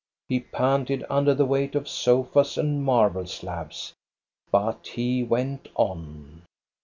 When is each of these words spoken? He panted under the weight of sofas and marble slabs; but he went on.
He 0.29 0.39
panted 0.39 1.05
under 1.11 1.35
the 1.35 1.45
weight 1.45 1.75
of 1.75 1.87
sofas 1.87 2.57
and 2.57 2.83
marble 2.83 3.27
slabs; 3.27 3.93
but 4.51 4.87
he 4.93 5.21
went 5.21 5.67
on. 5.75 6.41